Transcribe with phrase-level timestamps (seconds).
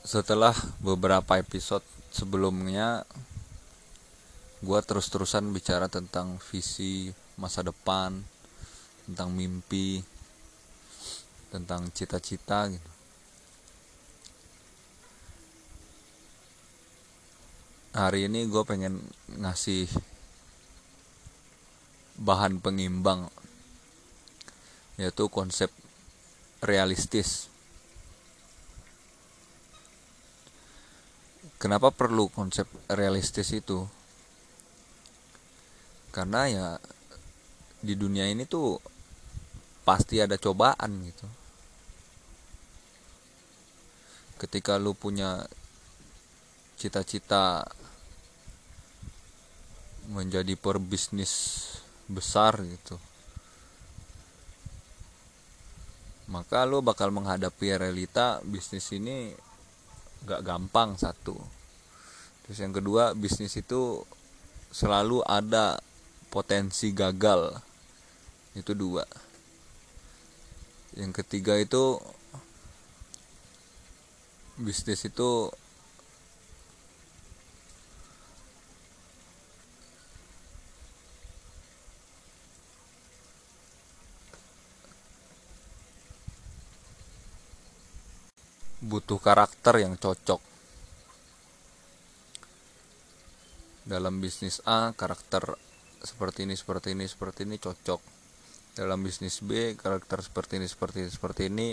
[0.00, 3.04] setelah beberapa episode sebelumnya
[4.60, 8.20] gue terus-terusan bicara tentang visi masa depan
[9.08, 10.04] tentang mimpi
[11.50, 12.90] tentang cita-cita gitu.
[17.90, 19.02] Hari ini gue pengen
[19.34, 19.90] ngasih
[22.20, 23.26] bahan pengimbang
[25.00, 25.72] yaitu konsep
[26.60, 27.48] realistis
[31.60, 33.84] kenapa perlu konsep realistis itu?
[36.10, 36.68] Karena ya
[37.84, 38.80] di dunia ini tuh
[39.84, 41.28] pasti ada cobaan gitu.
[44.40, 45.44] Ketika lu punya
[46.80, 47.68] cita-cita
[50.08, 51.60] menjadi perbisnis
[52.08, 52.96] besar gitu
[56.30, 59.34] maka lu bakal menghadapi realita bisnis ini
[60.26, 61.36] gak gampang satu.
[62.44, 64.02] Terus yang kedua bisnis itu
[64.74, 65.78] selalu ada
[66.30, 67.58] potensi gagal.
[68.54, 69.06] Itu dua.
[70.98, 72.02] Yang ketiga itu
[74.58, 75.48] bisnis itu
[88.80, 90.40] butuh karakter yang cocok.
[93.84, 95.56] Dalam bisnis A karakter
[96.00, 98.00] seperti ini seperti ini seperti ini cocok.
[98.80, 101.68] Dalam bisnis B karakter seperti ini seperti ini seperti ini.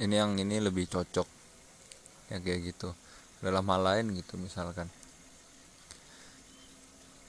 [0.00, 1.28] Ini yang ini lebih cocok.
[2.32, 2.96] Ya kayak gitu.
[3.44, 4.88] Dalam hal lain gitu misalkan.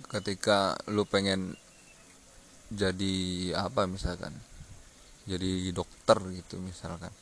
[0.08, 1.60] Ketika lu pengen
[2.72, 4.32] jadi apa misalkan
[5.32, 7.14] jadi dokter gitu misalkan.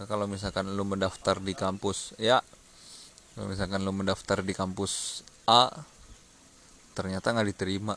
[0.00, 2.40] Nah, kalau misalkan lu mendaftar di kampus ya
[3.36, 5.68] kalau misalkan lo mendaftar di kampus A
[6.96, 7.96] ternyata nggak diterima.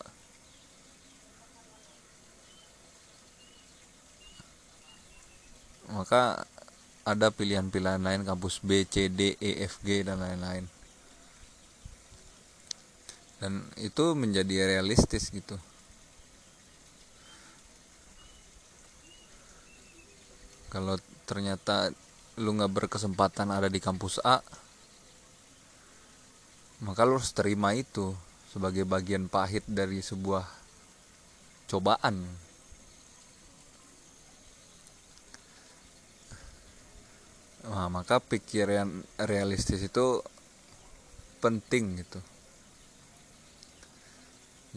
[5.91, 6.43] Maka
[7.05, 10.65] ada pilihan-pilihan lain kampus B, C, D, E, F, G dan lain-lain.
[13.39, 15.59] Dan itu menjadi realistis gitu
[20.75, 21.87] kalau ternyata
[22.35, 24.43] lu nggak berkesempatan ada di kampus A
[26.83, 28.11] maka lo harus terima itu
[28.51, 30.43] sebagai bagian pahit dari sebuah
[31.71, 32.23] cobaan.
[37.65, 40.21] Nah, maka pikiran realistis itu
[41.41, 42.19] penting gitu.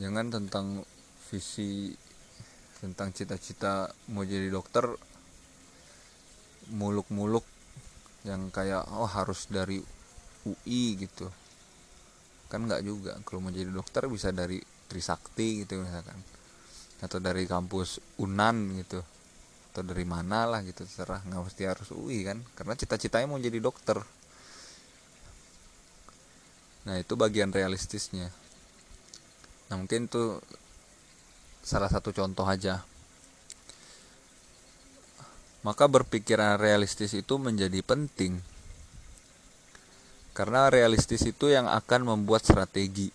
[0.01, 0.67] Jangan tentang
[1.29, 1.93] visi
[2.79, 4.87] tentang cita-cita mau jadi dokter
[6.73, 7.45] muluk-muluk
[8.27, 9.81] yang kayak oh harus dari
[10.45, 11.29] UI gitu.
[12.49, 16.17] Kan nggak juga kalau mau jadi dokter bisa dari Trisakti gitu misalkan.
[17.05, 19.05] Atau dari kampus Unan gitu.
[19.73, 21.25] Atau dari mana lah gitu terserah.
[21.25, 24.01] Nggak mesti harus UI kan karena cita-citanya mau jadi dokter.
[26.89, 28.33] Nah itu bagian realistisnya.
[29.69, 30.41] Nah mungkin itu
[31.61, 32.81] salah satu contoh aja
[35.69, 38.41] maka berpikiran realistis itu menjadi penting.
[40.33, 43.13] Karena realistis itu yang akan membuat strategi.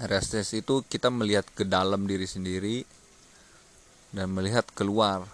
[0.00, 2.88] Realistis itu kita melihat ke dalam diri sendiri
[4.16, 5.28] dan melihat keluar.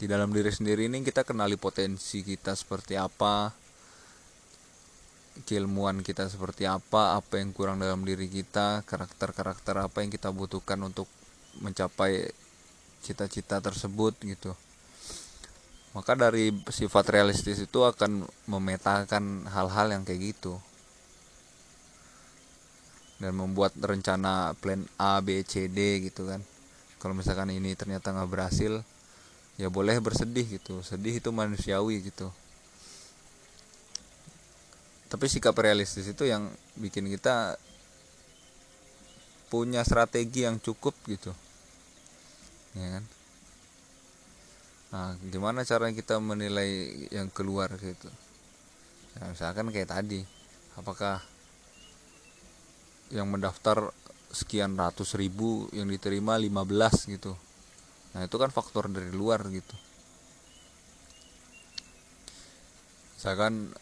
[0.00, 3.52] Di dalam diri sendiri ini kita kenali potensi kita seperti apa
[5.44, 10.82] keilmuan kita seperti apa apa yang kurang dalam diri kita karakter-karakter apa yang kita butuhkan
[10.82, 11.06] untuk
[11.62, 12.26] mencapai
[13.06, 14.50] cita-cita tersebut gitu
[15.98, 20.54] maka dari sifat realistis itu akan memetakan hal-hal yang kayak gitu.
[23.18, 26.38] Dan membuat rencana plan A B C D gitu kan.
[27.02, 28.78] Kalau misalkan ini ternyata nggak berhasil
[29.58, 30.86] ya boleh bersedih gitu.
[30.86, 32.30] Sedih itu manusiawi gitu.
[35.10, 36.46] Tapi sikap realistis itu yang
[36.78, 37.58] bikin kita
[39.50, 41.34] punya strategi yang cukup gitu.
[42.78, 43.17] Ya kan
[44.88, 48.08] Nah, gimana cara kita menilai yang keluar gitu?
[49.18, 50.24] Ya, misalkan kayak tadi,
[50.80, 51.20] apakah
[53.12, 53.92] yang mendaftar
[54.32, 57.32] sekian ratus ribu yang diterima 15 gitu.
[58.16, 59.76] Nah, itu kan faktor dari luar gitu.
[63.16, 63.72] Misalkan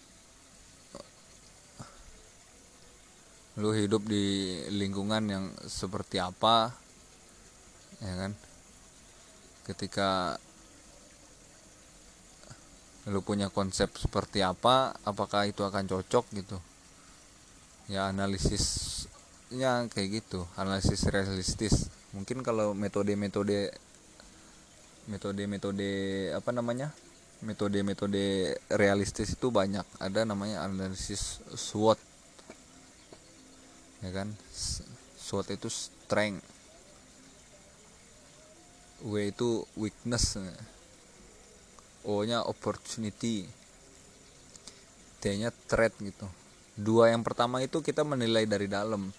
[3.56, 6.76] lu hidup di lingkungan yang seperti apa
[8.05, 8.32] ya kan
[9.64, 10.37] ketika
[13.06, 16.58] lu punya konsep seperti apa apakah itu akan cocok gitu.
[17.87, 20.43] Ya analisisnya kayak gitu.
[20.58, 21.87] Analisis realistis.
[22.11, 23.70] Mungkin kalau metode-metode
[25.06, 25.91] metode-metode
[26.35, 26.91] apa namanya
[27.47, 29.87] metode-metode realistis itu banyak.
[30.02, 32.02] Ada namanya analisis SWOT.
[34.02, 34.35] Ya kan?
[35.14, 36.43] SWOT itu strength.
[39.06, 40.41] W itu weakness
[42.06, 43.50] O nya opportunity.
[45.19, 46.31] T nya threat gitu.
[46.79, 49.11] Dua yang pertama itu kita menilai dari dalam.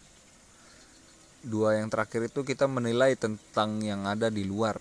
[1.44, 4.80] Dua yang terakhir itu kita menilai tentang yang ada di luar.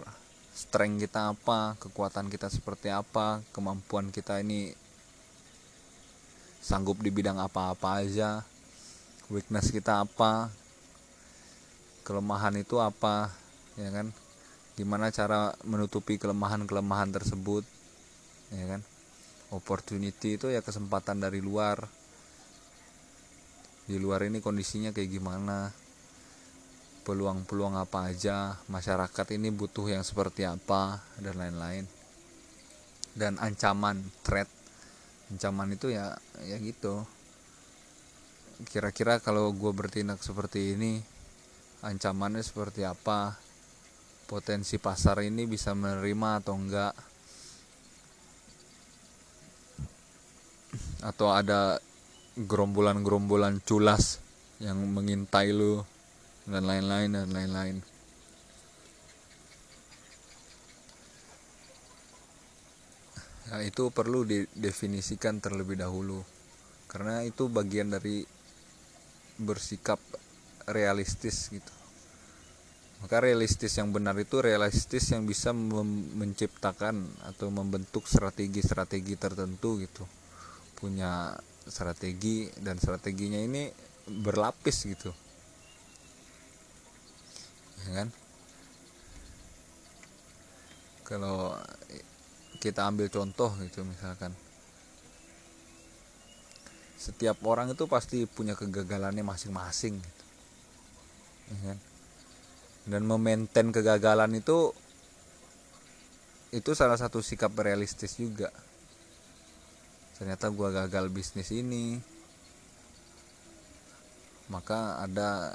[0.55, 4.71] Strength kita apa kekuatan kita seperti apa kemampuan kita ini
[6.63, 8.41] sanggup di bidang apa-apa aja
[9.29, 10.49] weakness kita apa
[12.07, 13.35] kelemahan itu apa
[13.75, 14.15] ya kan?
[14.79, 17.76] Gimana cara menutupi kelemahan-kelemahan tersebut
[18.55, 18.83] ya kan?
[19.55, 21.87] Opportunity itu ya kesempatan dari luar.
[23.87, 25.71] Di luar ini kondisinya kayak gimana?
[27.07, 28.59] Peluang-peluang apa aja?
[28.67, 30.99] Masyarakat ini butuh yang seperti apa?
[31.23, 31.87] Dan lain-lain.
[33.15, 34.51] Dan ancaman threat.
[35.31, 37.07] Ancaman itu ya ya gitu.
[38.67, 40.99] Kira-kira kalau gue bertindak seperti ini
[41.87, 43.39] ancamannya seperti apa?
[44.27, 46.95] Potensi pasar ini bisa menerima atau enggak
[51.05, 51.81] atau ada
[52.37, 54.21] gerombolan-gerombolan culas
[54.61, 55.85] yang mengintai lu
[56.49, 57.77] dan lain-lain dan lain-lain.
[63.47, 66.21] Nah, itu perlu didefinisikan terlebih dahulu.
[66.91, 68.27] Karena itu bagian dari
[69.41, 70.01] bersikap
[70.67, 71.73] realistis gitu.
[73.05, 75.53] Maka realistis yang benar itu realistis yang bisa
[76.17, 80.09] menciptakan atau membentuk strategi-strategi tertentu gitu
[80.77, 81.35] punya
[81.67, 83.73] strategi dan strateginya ini
[84.07, 85.11] berlapis gitu
[87.87, 88.09] ya kan
[91.07, 91.55] kalau
[92.59, 94.35] kita ambil contoh gitu misalkan
[96.97, 100.25] setiap orang itu pasti punya kegagalannya masing-masing gitu.
[101.55, 101.79] ya kan?
[102.87, 104.75] dan memaintain kegagalan itu
[106.55, 108.51] itu salah satu sikap realistis juga
[110.17, 112.01] ternyata gue gagal bisnis ini.
[114.49, 115.55] Maka ada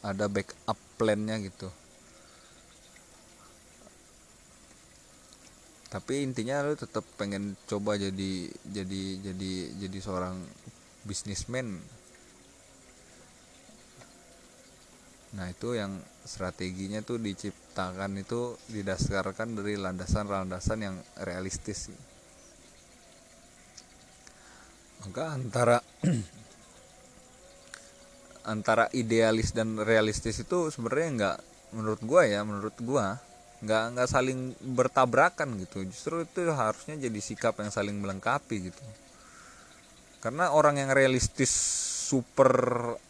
[0.00, 1.68] ada backup plannya gitu.
[5.88, 10.36] Tapi intinya lu tetap pengen coba jadi jadi jadi jadi seorang
[11.08, 11.80] bisnismen
[15.38, 21.94] nah itu yang strateginya tuh diciptakan itu didasarkan dari landasan-landasan yang realistis.
[25.06, 25.78] Maka antara
[28.52, 31.38] antara idealis dan realistis itu sebenarnya nggak
[31.78, 33.22] menurut gua ya menurut gua
[33.62, 35.86] nggak nggak saling bertabrakan gitu.
[35.86, 38.82] Justru itu harusnya jadi sikap yang saling melengkapi gitu.
[40.18, 41.54] Karena orang yang realistis
[42.08, 42.52] super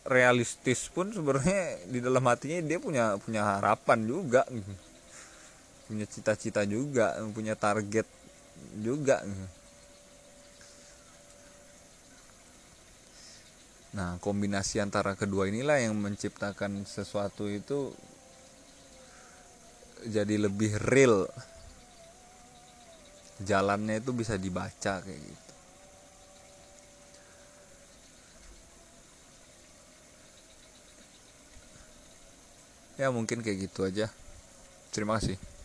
[0.02, 4.42] realistis pun sebenarnya di dalam hatinya dia punya punya harapan juga.
[5.86, 8.04] Punya cita-cita juga punya target
[8.82, 9.22] juga.
[13.94, 17.94] Nah kombinasi antara kedua inilah yang menciptakan sesuatu itu
[20.10, 21.30] jadi lebih real.
[23.38, 25.57] Jalannya itu bisa dibaca kayak gitu
[32.98, 34.10] ya mungkin kayak gitu aja.
[34.90, 35.57] Terima kasih